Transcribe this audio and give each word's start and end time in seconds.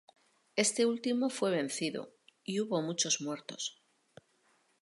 Este 0.55 0.87
último 0.87 1.29
fue 1.29 1.51
vencido 1.51 2.11
y 2.43 2.59
hubo 2.59 2.81
muchos 2.81 3.21
muertos. 3.21 3.83